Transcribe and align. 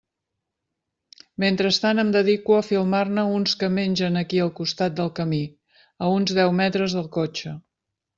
Mentrestant 1.41 2.01
em 2.03 2.07
dedico 2.15 2.55
a 2.59 2.63
filmar-ne 2.69 3.25
uns 3.39 3.53
que 3.63 3.69
mengen 3.75 4.17
aquí 4.23 4.41
al 4.47 4.51
costat 4.61 4.95
del 5.01 5.13
camí, 5.21 5.43
a 6.07 6.09
uns 6.15 6.35
deu 6.39 6.55
metres 6.61 6.97
del 7.01 7.11
cotxe. 7.19 7.55